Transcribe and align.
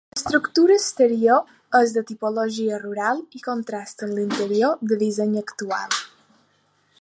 L'estructura 0.17 0.75
exterior 0.79 1.51
és 1.79 1.93
de 1.97 2.03
tipologia 2.11 2.79
rural 2.85 3.21
i 3.41 3.45
contrasta 3.49 4.07
amb 4.09 4.19
l'interior 4.21 4.83
de 4.93 4.99
disseny 5.05 5.37
actual. 5.45 6.01